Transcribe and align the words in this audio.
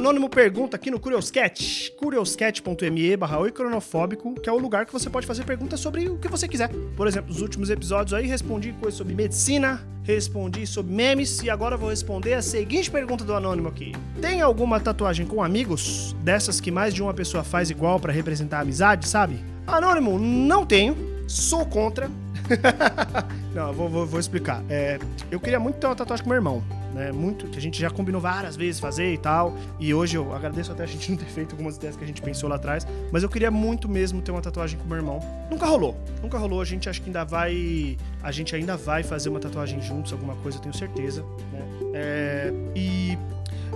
anônimo 0.00 0.30
pergunta 0.30 0.76
aqui 0.76 0.90
no 0.90 0.98
Curioscat, 0.98 1.92
curioscat.me 1.98 3.16
barra 3.18 3.50
cronofóbico, 3.50 4.32
que 4.34 4.48
é 4.48 4.52
o 4.52 4.58
lugar 4.58 4.86
que 4.86 4.92
você 4.92 5.10
pode 5.10 5.26
fazer 5.26 5.44
perguntas 5.44 5.78
sobre 5.78 6.08
o 6.08 6.16
que 6.16 6.26
você 6.26 6.48
quiser. 6.48 6.70
Por 6.96 7.06
exemplo, 7.06 7.30
nos 7.30 7.42
últimos 7.42 7.68
episódios 7.68 8.14
aí 8.14 8.26
respondi 8.26 8.72
coisas 8.72 8.96
sobre 8.96 9.14
medicina, 9.14 9.86
respondi 10.02 10.66
sobre 10.66 10.90
memes 10.90 11.42
e 11.42 11.50
agora 11.50 11.76
vou 11.76 11.90
responder 11.90 12.32
a 12.32 12.40
seguinte 12.40 12.90
pergunta 12.90 13.24
do 13.24 13.34
anônimo 13.34 13.68
aqui. 13.68 13.92
Tem 14.22 14.40
alguma 14.40 14.80
tatuagem 14.80 15.26
com 15.26 15.42
amigos? 15.42 16.16
Dessas 16.22 16.62
que 16.62 16.70
mais 16.70 16.94
de 16.94 17.02
uma 17.02 17.12
pessoa 17.12 17.44
faz 17.44 17.68
igual 17.68 18.00
para 18.00 18.10
representar 18.10 18.58
a 18.58 18.62
amizade, 18.62 19.06
sabe? 19.06 19.38
Anônimo, 19.66 20.18
não 20.18 20.64
tenho. 20.64 20.96
Sou 21.28 21.66
contra. 21.66 22.10
não, 23.54 23.70
vou, 23.74 23.88
vou, 23.88 24.06
vou 24.06 24.18
explicar. 24.18 24.64
É, 24.70 24.98
eu 25.30 25.38
queria 25.38 25.60
muito 25.60 25.76
ter 25.76 25.86
uma 25.86 25.94
tatuagem 25.94 26.24
com 26.24 26.30
meu 26.30 26.36
irmão 26.36 26.79
né? 26.94 27.12
Muito, 27.12 27.46
que 27.46 27.58
a 27.58 27.60
gente 27.60 27.80
já 27.80 27.90
combinou 27.90 28.20
várias 28.20 28.56
vezes 28.56 28.80
fazer 28.80 29.12
e 29.12 29.18
tal. 29.18 29.56
E 29.78 29.92
hoje 29.94 30.16
eu 30.16 30.34
agradeço 30.34 30.72
até 30.72 30.82
a 30.82 30.86
gente 30.86 31.10
não 31.12 31.18
ter 31.18 31.26
feito 31.26 31.52
algumas 31.52 31.76
ideias 31.76 31.96
que 31.96 32.04
a 32.04 32.06
gente 32.06 32.22
pensou 32.22 32.48
lá 32.48 32.56
atrás. 32.56 32.86
Mas 33.12 33.22
eu 33.22 33.28
queria 33.28 33.50
muito 33.50 33.88
mesmo 33.88 34.20
ter 34.22 34.30
uma 34.30 34.42
tatuagem 34.42 34.78
com 34.78 34.86
meu 34.86 34.96
irmão. 34.96 35.20
Nunca 35.50 35.66
rolou. 35.66 35.96
Nunca 36.22 36.38
rolou. 36.38 36.60
A 36.60 36.64
gente 36.64 36.88
acho 36.88 37.00
que 37.00 37.08
ainda 37.08 37.24
vai. 37.24 37.96
A 38.22 38.32
gente 38.32 38.54
ainda 38.54 38.76
vai 38.76 39.02
fazer 39.02 39.28
uma 39.28 39.40
tatuagem 39.40 39.80
juntos, 39.80 40.12
alguma 40.12 40.36
coisa, 40.36 40.58
eu 40.58 40.62
tenho 40.62 40.74
certeza. 40.74 41.22
Né? 41.52 41.62
É, 41.94 42.52
e 42.74 43.18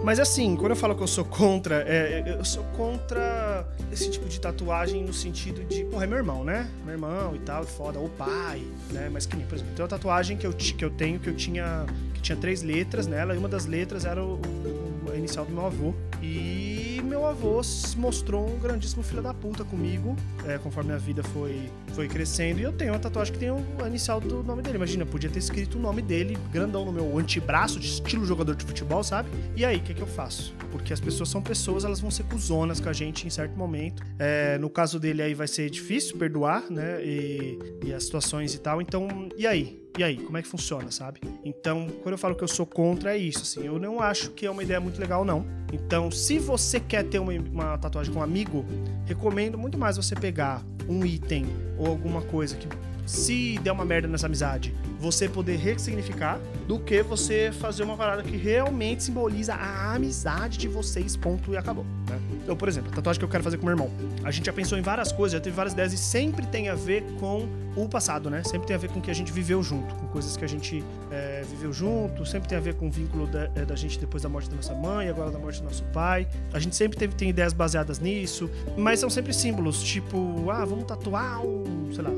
mas 0.03 0.21
assim, 0.21 0.57
quando 0.57 0.73
eu 0.73 0.77
falo 0.77 0.95
que 0.95 1.03
eu 1.03 1.07
sou 1.07 1.25
contra, 1.25 1.77
é, 1.89 2.37
eu 2.39 2.45
sou 2.45 2.63
contra 2.77 3.67
esse 3.91 4.11
tipo 4.11 4.29
de 4.29 4.39
tatuagem 4.41 5.03
no 5.03 5.15
sentido 5.15 5.65
de, 5.65 5.85
porra, 5.85 6.05
é 6.05 6.07
meu 6.07 6.19
irmão, 6.19 6.45
né? 6.45 6.69
Meu 6.85 6.95
irmão 6.95 7.35
e 7.35 7.39
tal, 7.39 7.65
foda, 7.65 7.99
ou 7.99 8.09
pai, 8.11 8.63
né? 8.91 9.09
Mas 9.11 9.25
que 9.25 9.37
nem, 9.37 9.47
por 9.47 9.55
exemplo, 9.55 9.73
tem 9.75 9.83
uma 9.83 9.89
tatuagem 9.89 10.37
que 10.37 10.47
eu, 10.47 10.53
que 10.53 10.85
eu 10.85 10.91
tenho 10.91 11.19
que 11.19 11.29
eu 11.29 11.35
tinha. 11.35 11.87
Tinha 12.25 12.37
três 12.37 12.63
letras 12.63 13.07
nela, 13.07 13.35
e 13.35 13.39
uma 13.39 13.49
das 13.49 13.67
letras 13.67 14.05
era 14.05 14.23
o, 14.23 14.37
o, 14.37 15.13
a 15.13 15.17
inicial 15.17 15.45
do 15.45 15.53
meu 15.53 15.67
avô. 15.67 15.95
E 16.23 17.01
meu 17.05 17.27
avô 17.27 17.63
se 17.63 17.97
mostrou 17.99 18.49
um 18.49 18.59
grandíssimo 18.59 19.03
filho 19.03 19.23
da 19.23 19.33
puta 19.35 19.63
comigo, 19.63 20.17
é, 20.47 20.59
conforme 20.59 20.93
a 20.93 20.97
vida 20.97 21.23
foi, 21.23 21.71
foi 21.93 22.09
crescendo. 22.09 22.61
E 22.61 22.63
eu 22.63 22.73
tenho 22.73 22.93
uma 22.93 22.99
tatuagem 22.99 23.33
que 23.33 23.39
tem 23.39 23.51
a 23.51 23.87
inicial 23.87 24.21
do 24.21 24.43
nome 24.43 24.63
dele. 24.63 24.77
Imagina, 24.77 25.05
podia 25.05 25.31
ter 25.31 25.39
escrito 25.39 25.79
o 25.79 25.81
nome 25.81 26.01
dele 26.01 26.37
grandão 26.51 26.85
no 26.85 26.93
meu 26.93 27.19
antebraço, 27.19 27.79
de 27.79 27.87
estilo 27.87 28.25
jogador 28.25 28.57
de 28.57 28.65
futebol, 28.65 29.05
sabe? 29.05 29.29
E 29.55 29.65
aí, 29.65 29.77
o 29.77 29.81
que, 29.81 29.95
que 29.95 30.03
eu 30.03 30.07
faço? 30.07 30.55
Porque 30.75 30.93
as 30.93 30.99
pessoas 30.99 31.29
são 31.29 31.41
pessoas, 31.41 31.85
elas 31.85 32.01
vão 32.01 32.11
ser 32.11 32.25
cuzonas 32.25 32.81
com 32.81 32.89
a 32.89 32.93
gente 32.93 33.29
em 33.29 33.31
certo 33.31 33.57
momento. 33.57 34.03
É, 34.19 34.59
no 34.59 34.69
caso 34.69 34.99
dele 34.99 35.23
aí 35.23 35.33
vai 35.33 35.47
ser 35.47 35.71
difícil 35.71 36.17
perdoar, 36.17 36.69
né? 36.69 37.01
E, 37.01 37.57
e 37.85 37.93
as 37.93 38.03
situações 38.03 38.55
e 38.55 38.59
tal. 38.59 38.83
Então, 38.83 39.29
e 39.37 39.47
aí? 39.47 39.81
E 39.97 40.03
aí, 40.03 40.17
como 40.17 40.37
é 40.37 40.43
que 40.43 40.49
funciona, 40.49 40.91
sabe? 40.91 41.21
Então, 41.45 41.87
quando 42.03 42.15
eu 42.15 42.19
falo 42.19 42.35
que 42.35 42.43
eu 42.43 42.49
sou 42.49 42.67
contra, 42.67 43.15
é 43.15 43.17
isso, 43.17 43.43
assim. 43.43 43.65
Eu 43.65 43.79
não 43.79 44.01
acho 44.01 44.33
que 44.33 44.45
é 44.45 44.51
uma 44.51 44.65
ideia 44.65 44.81
muito 44.81 45.01
legal, 45.01 45.25
não. 45.25 45.47
Então, 45.73 46.11
se 46.11 46.41
você 46.41 46.81
quer 46.81 47.05
ter 47.05 47.21
uma, 47.21 47.33
uma 47.33 47.79
tatuagem 47.79 48.13
com 48.13 48.19
um 48.19 48.23
amigo, 48.23 48.65
recomendo 49.07 49.57
muito 49.57 49.79
mais 49.79 49.97
você 49.97 50.17
pegar 50.17 50.65
um 50.89 51.07
item 51.07 51.47
ou 51.79 51.87
alguma 51.87 52.21
coisa 52.23 52.57
que 52.57 52.67
se 53.07 53.59
der 53.63 53.73
uma 53.73 53.85
merda 53.85 54.09
nessa 54.09 54.27
amizade, 54.27 54.75
você 54.99 55.29
poder 55.29 55.57
ressignificar, 55.57 56.41
do 56.67 56.79
que 56.79 57.03
você 57.03 57.53
fazer 57.53 57.83
uma 57.83 57.97
parada 57.97 58.23
que 58.23 58.37
realmente 58.37 59.03
simboliza 59.03 59.55
a 59.55 59.95
amizade 59.95 60.59
de 60.59 60.69
vocês, 60.69 61.17
ponto 61.17 61.53
e 61.53 61.57
acabou. 61.57 61.85
Né? 62.09 62.19
Então, 62.43 62.57
por 62.57 62.69
exemplo, 62.69 62.91
a 62.91 62.95
tatuagem 62.95 63.19
que 63.19 63.25
eu 63.25 63.29
quero 63.29 63.45
fazer 63.45 63.59
com 63.59 63.67
meu 63.67 63.73
irmão. 63.73 63.91
A 64.23 64.31
gente 64.31 64.47
já 64.47 64.53
pensou 64.53 64.79
em 64.79 64.83
várias 64.83 65.13
coisas, 65.13 65.39
já 65.39 65.41
teve 65.41 65.55
várias 65.55 65.75
ideias 65.75 65.93
e 65.93 65.99
sempre 65.99 66.47
tem 66.47 66.69
a 66.69 66.75
ver 66.75 67.03
com 67.21 67.47
o 67.77 67.89
passado, 67.89 68.31
né? 68.31 68.43
Sempre 68.45 68.69
tem 68.69 68.77
a 68.77 68.79
ver 68.79 68.89
com 68.89 68.99
o 68.99 69.03
que 69.03 69.11
a 69.11 69.15
gente 69.15 69.33
viveu 69.33 69.63
junto, 69.63 69.95
com 69.95 70.07
coisas 70.07 70.37
que 70.37 70.45
a 70.45 70.49
gente 70.49 70.85
é, 71.11 71.43
viveu 71.49 71.73
junto, 71.73 72.25
sempre 72.25 72.49
tem 72.49 72.57
a 72.57 72.61
ver 72.61 72.75
com 72.75 72.89
o 72.89 72.91
vínculo 72.91 73.27
da, 73.27 73.51
é, 73.55 73.65
da, 73.65 73.75
gente 73.75 73.99
depois 73.99 74.23
da 74.23 74.29
morte 74.29 74.49
da 74.49 74.57
nossa 74.57 74.75
mãe, 74.75 75.09
agora 75.09 75.31
da 75.31 75.39
morte 75.39 75.61
do 75.61 75.65
nosso 75.65 75.85
pai. 75.85 76.27
A 76.53 76.59
gente 76.59 76.77
sempre 76.77 76.97
teve, 76.97 77.15
tem 77.15 77.31
ideias 77.31 77.53
baseadas 77.53 77.99
nisso, 77.99 78.51
mas 78.77 79.01
são 79.01 79.11
sempre 79.11 79.35
símbolos, 79.35 79.83
tipo, 79.83 80.51
ah, 80.51 80.65
vamos 80.65 80.85
tatuar 80.85 81.45
um, 81.45 81.93
sei 81.93 82.05
lá, 82.05 82.11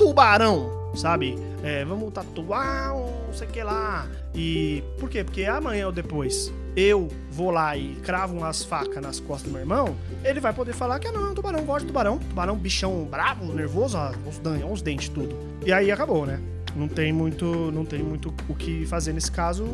tubarão, 0.00 0.90
sabe? 0.94 1.38
É, 1.62 1.84
vamos 1.84 2.10
tatuar 2.10 2.96
um 2.96 3.20
não 3.26 3.34
sei 3.34 3.46
o 3.46 3.50
que 3.50 3.62
lá. 3.62 4.08
E 4.34 4.82
por 4.98 5.10
quê? 5.10 5.22
Porque 5.22 5.44
amanhã 5.44 5.86
ou 5.86 5.92
depois 5.92 6.50
eu 6.74 7.08
vou 7.30 7.50
lá 7.50 7.76
e 7.76 7.96
cravo 7.96 8.34
umas 8.34 8.64
facas 8.64 9.02
nas 9.02 9.20
costas 9.20 9.48
do 9.48 9.52
meu 9.52 9.60
irmão, 9.60 9.94
ele 10.24 10.40
vai 10.40 10.52
poder 10.54 10.72
falar 10.72 10.98
que 10.98 11.06
ah, 11.06 11.12
não, 11.12 11.30
é 11.30 11.34
tubarão, 11.34 11.64
gosto 11.64 11.80
de 11.80 11.88
tubarão. 11.88 12.18
Tubarão, 12.18 12.56
bichão 12.56 13.04
bravo, 13.04 13.52
nervoso, 13.52 13.98
ó, 13.98 14.10
os, 14.26 14.40
os 14.72 14.82
dentes, 14.82 15.10
tudo. 15.10 15.36
E 15.66 15.72
aí 15.72 15.92
acabou, 15.92 16.24
né? 16.24 16.40
Não 16.74 16.88
tem 16.88 17.12
muito, 17.12 17.44
não 17.72 17.84
tem 17.84 18.02
muito 18.02 18.32
o 18.48 18.54
que 18.54 18.86
fazer 18.86 19.12
nesse 19.12 19.30
caso, 19.30 19.66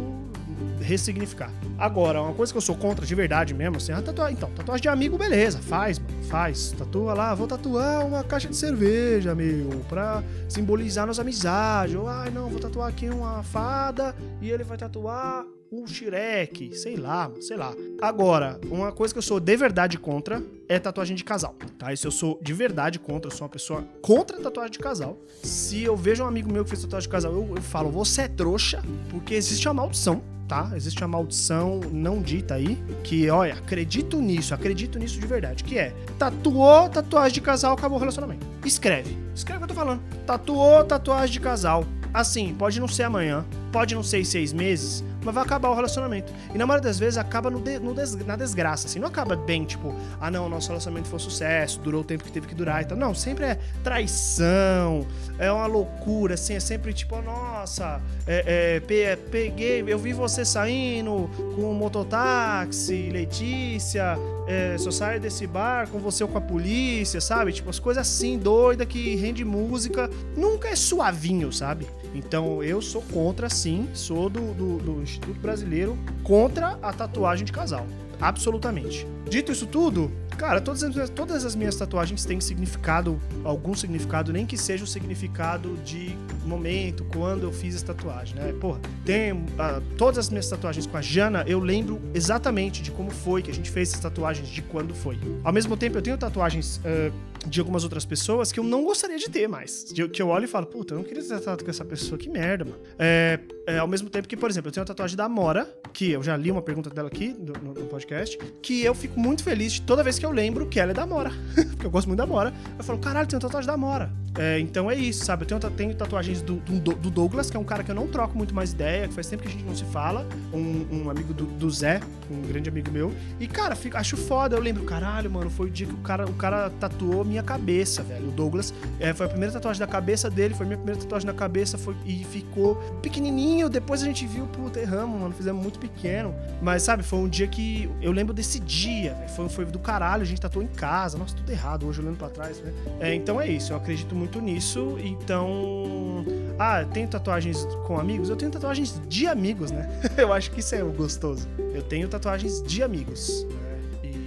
ressignificar. 0.81 1.51
Agora, 1.79 2.23
uma 2.23 2.35
coisa 2.35 2.53
que 2.53 2.57
eu 2.57 2.63
sou 2.63 2.77
contra 2.77 3.05
de 3.05 3.15
verdade 3.15 3.55
mesmo, 3.55 3.77
assim, 3.77 3.93
a 3.93 4.01
tatuagem, 4.01 4.37
então, 4.37 4.51
tatuagem 4.51 4.83
de 4.83 4.89
amigo, 4.89 5.19
beleza, 5.19 5.59
faz, 5.59 5.99
mano, 5.99 6.23
faz. 6.25 6.73
Tatua 6.73 7.15
lá, 7.15 7.35
vou 7.35 7.47
tatuar 7.47 8.07
uma 8.07 8.23
caixa 8.25 8.49
de 8.49 8.57
cerveja, 8.57 9.35
meu, 9.35 9.85
pra 9.89 10.23
simbolizar 10.49 11.07
nossa 11.07 11.23
amizade. 11.23 11.97
Ou, 11.97 12.09
ai, 12.09 12.31
não, 12.31 12.49
vou 12.49 12.61
tatuar 12.61 12.89
aqui 12.89 13.09
uma 13.09 13.43
fada 13.43 14.15
e 14.41 14.51
ele 14.51 14.65
vai 14.65 14.77
tatuar 14.77 15.45
um 15.71 15.87
Shrek, 15.87 16.75
sei 16.77 16.97
lá, 16.97 17.31
sei 17.41 17.57
lá. 17.57 17.75
Agora, 18.01 18.61
uma 18.71 18.93
coisa 18.93 19.13
que 19.13 19.19
eu 19.19 19.23
sou 19.23 19.41
de 19.41 19.57
verdade 19.57 19.99
contra 19.99 20.43
é 20.69 20.79
tatuagem 20.79 21.17
de 21.17 21.25
casal, 21.25 21.55
tá? 21.79 21.93
Isso 21.93 22.07
eu 22.07 22.11
sou 22.11 22.39
de 22.43 22.53
verdade 22.53 22.99
contra, 22.99 23.31
eu 23.31 23.35
sou 23.35 23.45
uma 23.47 23.51
pessoa 23.53 23.85
contra 24.01 24.41
tatuagem 24.41 24.73
de 24.73 24.79
casal. 24.79 25.19
Se 25.43 25.83
eu 25.83 25.97
vejo 25.97 26.25
um 26.25 26.27
amigo 26.27 26.53
meu 26.53 26.65
que 26.65 26.71
fez 26.71 26.83
tatuagem 26.83 27.09
de 27.09 27.13
casal, 27.13 27.33
eu, 27.33 27.57
eu 27.57 27.63
falo, 27.63 27.91
você 27.91 28.23
é 28.23 28.29
trouxa, 28.29 28.83
porque 29.11 29.35
existe 29.35 29.67
uma 29.69 29.75
maldição 29.75 30.23
tá? 30.47 30.71
Existe 30.77 31.03
uma 31.03 31.09
maldição 31.09 31.81
não 31.91 32.23
dita 32.23 32.55
aí, 32.55 32.79
que, 33.03 33.29
olha, 33.29 33.55
acredito 33.55 34.21
nisso, 34.21 34.55
acredito 34.55 34.97
nisso 34.97 35.19
de 35.19 35.27
verdade, 35.27 35.65
que 35.65 35.77
é, 35.77 35.93
tatuou 36.19 36.89
tatuagem 36.89 37.35
de 37.35 37.41
casal, 37.41 37.75
acabou 37.75 37.97
o 37.97 38.01
relacionamento. 38.01 38.47
Escreve. 38.65 39.17
Escreve 39.35 39.65
o 39.65 39.67
que 39.67 39.73
eu 39.73 39.75
tô 39.77 39.81
falando. 39.81 40.03
Tatuou 40.25 40.85
tatuagem 40.85 41.33
de 41.33 41.41
casal. 41.41 41.85
Assim, 42.15 42.55
pode 42.55 42.81
não 42.81 42.89
ser 42.89 43.03
amanhã, 43.03 43.45
pode 43.77 43.95
não 43.95 44.03
ser 44.03 44.21
em 44.21 44.25
seis 44.25 44.55
meses, 44.55 45.05
mas 45.23 45.35
vai 45.35 45.45
acabar 45.45 45.69
o 45.69 45.75
relacionamento. 45.75 46.33
E 46.55 46.57
na 46.57 46.65
maioria 46.65 46.89
das 46.89 46.99
vezes 46.99 47.19
acaba 47.19 47.51
no, 47.51 47.61
de, 47.61 47.79
no 47.79 47.93
des, 47.93 48.15
na 48.25 48.35
desgraça, 48.35 48.87
assim. 48.87 48.99
Não 48.99 49.09
acaba 49.09 49.37
bem, 49.37 49.67
tipo, 49.67 49.95
ah, 50.19 50.31
não, 50.31 50.49
nosso 50.49 50.69
relacionamento 50.69 51.09
foi 51.09 51.19
um 51.19 51.21
sucesso, 51.21 51.79
durou 51.81 52.01
o 52.01 52.05
tempo 52.05 52.25
que 52.25 52.33
teve 52.33 52.47
que 52.47 52.55
durar 52.55 52.81
e 52.81 52.87
tal. 52.87 52.97
Não, 52.97 53.15
sempre 53.15 53.45
é 53.45 53.59
traição, 53.85 55.07
é 55.39 55.53
uma 55.53 55.67
loucura, 55.67 56.35
assim, 56.35 56.55
é 56.55 56.61
sempre 56.61 56.95
tipo, 56.95 57.21
nossa, 57.21 58.01
é, 58.27 58.81
é, 58.81 59.17
peguei, 59.17 59.85
eu 59.87 59.99
vi 59.99 60.15
você 60.15 60.43
saindo 60.43 61.29
com 61.55 61.71
o 61.71 61.75
mototáxi, 61.75 63.11
Letícia, 63.11 64.17
é, 64.47 64.79
só 64.79 64.91
sai 64.91 65.21
desse 65.21 65.47
bar 65.47 65.89
com 65.89 65.99
você 65.99 66.23
ou 66.23 66.31
com 66.31 66.39
a 66.39 66.41
polícia, 66.41 67.21
sabe? 67.21 67.53
Tipo, 67.53 67.69
as 67.69 67.79
coisas 67.79 68.09
assim, 68.09 68.39
doida 68.39 68.87
que 68.87 69.17
rende 69.17 69.45
música, 69.45 70.09
nunca 70.35 70.69
é 70.69 70.77
suavinho, 70.77 71.53
sabe? 71.53 71.87
Então 72.15 72.63
eu 72.63 72.81
sou 72.81 73.03
contra, 73.03 73.51
sim, 73.51 73.66
sou 73.95 74.29
do, 74.29 74.55
do, 74.55 74.79
do 74.79 75.03
Instituto 75.03 75.39
Brasileiro 75.41 75.97
contra 76.23 76.79
a 76.83 76.93
tatuagem 76.93 77.45
de 77.45 77.53
casal. 77.53 77.87
Absolutamente. 78.21 79.07
Dito 79.29 79.51
isso 79.51 79.67
tudo, 79.67 80.11
cara, 80.39 80.61
todas 80.61 80.83
as, 80.83 81.11
todas 81.11 81.45
as 81.45 81.57
minhas 81.57 81.75
tatuagens 81.77 82.25
têm 82.25 82.41
significado, 82.41 83.21
algum 83.45 83.75
significado, 83.75 84.33
nem 84.33 84.47
que 84.47 84.57
seja 84.57 84.85
o 84.85 84.87
significado 84.87 85.77
de 85.85 86.17
momento, 86.45 87.05
quando 87.13 87.43
eu 87.43 87.53
fiz 87.53 87.75
essa 87.75 87.87
tatuagem, 87.87 88.37
né? 88.37 88.55
Porra, 88.61 88.81
tem 89.05 89.33
uh, 89.33 89.83
todas 89.99 90.19
as 90.19 90.31
minhas 90.31 90.49
tatuagens 90.49 90.87
com 90.87 90.97
a 90.97 91.03
Jana, 91.03 91.45
eu 91.47 91.59
lembro 91.59 92.01
exatamente 92.15 92.83
de 92.83 92.91
como 92.91 93.11
foi 93.11 93.43
que 93.43 93.51
a 93.51 93.55
gente 93.55 93.71
fez 93.71 93.91
essas 93.91 94.01
tatuagens, 94.01 94.49
de 94.49 94.63
quando 94.63 94.95
foi. 94.95 95.19
Ao 95.43 95.53
mesmo 95.53 95.77
tempo, 95.77 95.99
eu 95.99 96.03
tenho 96.03 96.17
tatuagens 96.17 96.79
uh, 96.79 97.13
de 97.49 97.59
algumas 97.59 97.83
outras 97.83 98.05
pessoas 98.05 98.53
que 98.53 98.61
eu 98.61 98.65
não 98.65 98.85
gostaria 98.85 99.19
de 99.19 99.29
ter 99.29 99.49
mais. 99.49 99.93
Que 100.13 100.23
eu 100.23 100.29
olho 100.29 100.45
e 100.45 100.49
falo, 100.49 100.67
puta, 100.67 100.95
eu 100.95 100.99
não 100.99 101.05
queria 101.05 101.23
ter 101.23 101.31
tatuado 101.31 101.65
com 101.65 101.71
essa 101.71 101.85
pessoa, 101.85 102.17
que 102.17 102.29
merda, 102.29 102.65
mano. 102.65 102.79
É, 102.99 103.41
é, 103.67 103.79
ao 103.79 103.89
mesmo 103.89 104.09
tempo 104.09 104.29
que, 104.29 104.37
por 104.37 104.49
exemplo, 104.49 104.69
eu 104.69 104.73
tenho 104.73 104.83
uma 104.83 104.87
tatuagem 104.87 105.17
da 105.17 105.29
Mora, 105.29 105.69
que 105.93 106.13
eu 106.13 106.23
já 106.23 106.37
li 106.37 106.51
uma 106.51 106.63
pergunta 106.63 106.89
dela 106.89 107.09
aqui 107.09 107.35
no, 107.39 107.53
no 107.75 107.87
podcast, 107.87 108.39
que 108.63 108.83
eu 108.85 108.95
fico 108.95 109.19
muito 109.19 109.43
feliz 109.43 109.73
de 109.73 109.83
toda 109.83 110.03
vez 110.03 110.19
que 110.19 110.25
eu 110.25 110.31
lembro 110.31 110.67
que 110.67 110.79
ela 110.79 110.93
é 110.93 110.95
da 110.95 111.07
Mora. 111.07 111.33
Porque 111.73 111.87
eu 111.87 111.91
gosto 111.91 112.07
muito 112.07 112.19
da 112.19 112.27
Mora. 112.27 112.55
Eu 112.79 112.85
falo, 112.85 112.99
caralho, 112.99 113.29
uma 113.33 113.41
tatuagem 113.41 113.67
da 113.67 113.77
Mora. 113.77 114.11
É, 114.39 114.61
então 114.61 114.91
é 114.91 114.95
isso, 114.95 115.25
sabe? 115.25 115.45
Eu 115.45 115.59
tenho, 115.59 115.71
tenho 115.73 115.95
tatuagens 115.95 116.43
do, 116.43 116.57
do, 116.57 116.95
do, 116.95 117.11
Douglas, 117.11 117.51
que 117.51 117.57
é 117.57 117.61
um 117.61 117.65
cara 117.65 117.83
que 117.83 117.91
eu 117.91 117.95
não 117.95 118.07
troco 118.07 118.37
muito 118.37 118.55
mais 118.55 118.73
ideia, 118.73 119.09
que 119.09 119.15
faz 119.15 119.27
tempo 119.27 119.43
que 119.43 119.49
a 119.49 119.51
gente 119.51 119.65
não 119.65 119.75
se 119.75 119.85
fala. 119.87 120.27
Um, 120.53 121.05
um 121.05 121.11
amigo 121.11 121.33
do, 121.33 121.47
do, 121.47 121.71
Zé, 121.71 122.01
um 122.31 122.43
grande 122.43 122.69
amigo 122.69 122.91
meu. 122.91 123.13
E, 123.41 123.47
cara, 123.47 123.75
fico, 123.75 123.97
acho 123.97 124.17
foda. 124.17 124.55
Eu 124.55 124.61
lembro, 124.61 124.85
caralho, 124.85 125.31
mano, 125.31 125.51
foi 125.51 125.69
o 125.69 125.71
dia 125.71 125.87
que 125.87 125.95
o 125.95 125.99
cara, 125.99 126.27
o 126.27 126.35
cara 126.35 126.71
tatuou 126.79 127.25
minha 127.25 127.43
cabeça, 127.43 128.03
velho. 128.03 128.29
O 128.29 128.31
Douglas. 128.31 128.75
É, 129.01 129.15
foi 129.15 129.27
a 129.27 129.29
primeira 129.29 129.53
tatuagem 129.53 129.81
da 129.81 129.87
cabeça 129.87 130.29
dele, 130.29 130.55
foi 130.55 130.67
a 130.67 130.69
minha 130.69 130.79
primeira 130.79 131.01
tatuagem 131.01 131.27
na 131.27 131.35
cabeça 131.35 131.79
foi, 131.79 131.97
e 132.05 132.25
ficou 132.25 132.77
pequenininho. 133.01 133.56
Depois 133.69 134.03
a 134.03 134.07
gente 134.07 134.27
viu, 134.27 134.47
puta, 134.47 134.81
erramos, 134.81 135.21
mano, 135.21 135.35
fizemos 135.35 135.63
muito 135.63 135.79
pequeno. 135.79 136.35
Mas, 136.61 136.83
sabe, 136.83 137.03
foi 137.03 137.19
um 137.19 137.29
dia 137.29 137.47
que 137.47 137.91
eu 138.01 138.13
lembro 138.13 138.33
desse 138.33 138.61
dia, 138.61 139.15
foi, 139.35 139.49
foi 139.49 139.65
do 139.65 139.79
caralho. 139.79 140.23
A 140.23 140.27
gente 140.27 140.41
tatuou 140.41 140.65
em 140.65 140.69
casa. 140.69 141.19
Nossa, 141.19 141.35
tudo 141.35 141.51
errado 141.51 141.87
hoje 141.87 142.01
olhando 142.01 142.17
pra 142.17 142.29
trás, 142.29 142.59
né? 142.61 142.73
É, 143.01 143.15
então 143.15 143.41
é 143.41 143.49
isso, 143.49 143.73
eu 143.73 143.77
acredito 143.77 144.15
muito 144.15 144.41
nisso, 144.41 144.97
então 145.03 146.25
Ah, 146.59 146.85
tenho 146.85 147.07
tatuagens 147.09 147.65
com 147.87 147.99
amigos? 147.99 148.29
Eu 148.29 148.37
tenho 148.37 148.51
tatuagens 148.51 149.01
de 149.09 149.27
amigos, 149.27 149.71
né? 149.71 149.89
eu 150.17 150.33
acho 150.33 150.51
que 150.51 150.61
isso 150.61 150.75
é 150.75 150.83
o 150.83 150.91
gostoso. 150.93 151.47
Eu 151.75 151.83
tenho 151.83 152.09
tatuagens 152.09 152.63
de 152.63 152.83
amigos. 152.83 153.47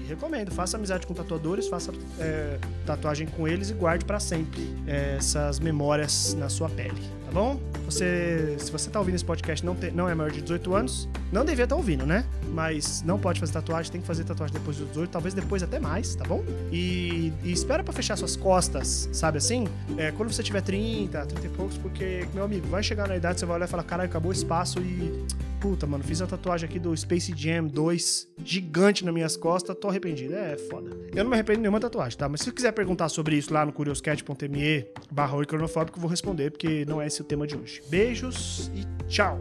recomendo, 0.08 0.52
faça 0.52 0.78
amizade 0.78 1.06
com 1.06 1.14
tatuadores, 1.14 1.68
faça 1.68 1.92
é, 2.20 2.58
tatuagem 2.86 3.28
com 3.28 3.48
eles 3.48 3.70
e 3.70 3.74
guarde 3.74 4.06
para 4.06 4.20
sempre 4.20 4.62
é, 4.88 5.16
essas 5.18 5.60
memórias 5.60 6.34
na 6.34 6.50
sua 6.50 6.70
pele, 6.70 7.02
tá 7.26 7.32
bom? 7.32 7.60
Você, 7.90 8.56
se 8.60 8.72
você 8.72 8.88
tá 8.88 9.00
ouvindo 9.00 9.16
esse 9.16 9.26
podcast 9.26 9.66
não, 9.66 9.74
tem, 9.74 9.90
não 9.90 10.08
é 10.08 10.14
maior 10.14 10.30
de 10.30 10.42
18 10.44 10.76
anos, 10.76 11.10
não 11.32 11.44
devia 11.44 11.64
estar 11.64 11.76
tá 11.76 11.80
ouvindo, 11.80 12.06
né? 12.06 12.24
Mas 12.54 13.02
não 13.02 13.18
pode 13.18 13.40
fazer 13.40 13.52
tatuagem, 13.52 13.92
tem 13.92 14.02
que 14.02 14.06
fazer 14.06 14.24
tatuagem 14.24 14.54
depois 14.54 14.78
dos 14.78 14.88
18, 14.90 15.10
talvez 15.10 15.34
depois 15.34 15.64
até 15.64 15.80
mais, 15.80 16.14
tá 16.14 16.24
bom? 16.24 16.44
E, 16.72 17.34
e 17.44 17.52
espera 17.52 17.84
para 17.84 17.92
fechar 17.92 18.16
suas 18.16 18.36
costas, 18.36 19.10
sabe 19.12 19.40
assim? 19.40 19.68
É, 19.98 20.12
quando 20.12 20.32
você 20.32 20.44
tiver 20.44 20.62
30, 20.62 21.26
30 21.26 21.48
e 21.48 21.50
poucos, 21.50 21.78
porque, 21.78 22.28
meu 22.34 22.44
amigo, 22.44 22.68
vai 22.68 22.84
chegar 22.84 23.08
na 23.08 23.18
idade, 23.18 23.40
você 23.40 23.46
vai 23.48 23.56
olhar 23.56 23.66
e 23.66 23.70
falar, 23.70 23.84
caralho, 23.84 24.08
acabou 24.08 24.30
o 24.30 24.34
espaço 24.34 24.80
e. 24.80 25.26
Puta, 25.60 25.86
mano, 25.86 26.04
fiz 26.04 26.22
a 26.22 26.28
tatuagem 26.28 26.70
aqui 26.70 26.80
do 26.80 26.96
Space 26.96 27.34
Jam 27.36 27.68
2, 27.68 28.30
gigante 28.46 29.04
nas 29.04 29.14
minhas 29.14 29.36
costas, 29.36 29.76
tô 29.76 29.90
arrependido. 29.90 30.34
É 30.34 30.58
foda. 30.58 30.92
Eu 31.14 31.24
não 31.24 31.30
me 31.30 31.36
arrependo 31.36 31.58
de 31.58 31.62
nenhuma 31.64 31.82
tatuagem, 31.82 32.18
tá? 32.18 32.30
Mas 32.30 32.40
se 32.40 32.46
você 32.46 32.52
quiser 32.54 32.72
perguntar 32.72 33.10
sobre 33.10 33.36
isso 33.36 33.54
lá 33.54 33.66
no 33.66 33.74
curioscat.me 33.74 34.86
barra 35.12 35.46
cronofóbico, 35.46 35.98
eu 35.98 36.02
vou 36.02 36.10
responder, 36.10 36.52
porque 36.52 36.86
não 36.86 37.02
é 37.02 37.08
esse 37.08 37.22
o 37.22 37.26
tema 37.26 37.46
de 37.46 37.58
hoje. 37.58 37.82
Beijos 37.90 38.72
e 38.74 38.86
tchau! 39.08 39.40